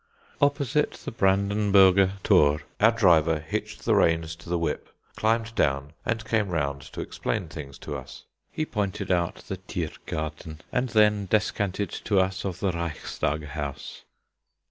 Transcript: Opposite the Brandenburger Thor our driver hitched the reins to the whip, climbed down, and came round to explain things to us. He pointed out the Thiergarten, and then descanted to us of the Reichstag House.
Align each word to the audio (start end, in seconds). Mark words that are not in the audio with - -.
Opposite 0.41 0.93
the 0.93 1.11
Brandenburger 1.11 2.13
Thor 2.23 2.61
our 2.79 2.89
driver 2.91 3.37
hitched 3.39 3.85
the 3.85 3.93
reins 3.93 4.35
to 4.37 4.49
the 4.49 4.57
whip, 4.57 4.89
climbed 5.15 5.53
down, 5.53 5.93
and 6.03 6.25
came 6.25 6.49
round 6.49 6.81
to 6.93 7.01
explain 7.01 7.47
things 7.49 7.77
to 7.77 7.95
us. 7.95 8.23
He 8.51 8.65
pointed 8.65 9.11
out 9.11 9.43
the 9.47 9.57
Thiergarten, 9.57 10.61
and 10.71 10.89
then 10.89 11.27
descanted 11.27 11.91
to 12.05 12.19
us 12.19 12.45
of 12.45 12.61
the 12.61 12.71
Reichstag 12.71 13.45
House. 13.49 14.01